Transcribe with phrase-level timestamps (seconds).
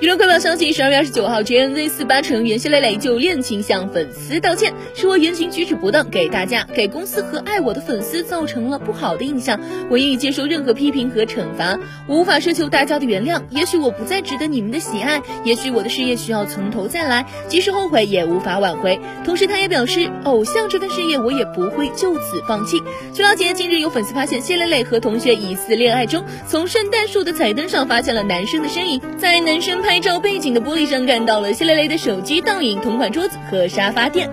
[0.00, 9.60] 娱乐快报消息：十二月二十九号，JNZ 四八成员谢磊磊就恋情向粉丝道歉，说言行举止不当，给大家、给公司和爱我的粉丝造成了不好的印象，
[9.90, 11.78] 我愿意接受任何批评和惩罚，
[12.08, 13.42] 我无法奢求大家的原谅。
[13.50, 18.98] 也许我不再值得你们的喜爱，也许我的事业需要从头再来，即使后悔也无法挽回。
[19.22, 22.82] 同时，他也表示，偶像这份事业我也不会就此放弃。
[23.12, 29.89] 据了解，近日有粉丝发现谢磊磊和同学疑似恋爱中，从圣诞树的彩灯上发现了男生的身影，在男生拍。
[29.90, 34.30] 拍照背景的玻璃上看到了谢雷雷的手机倒影、同款桌子和沙发垫。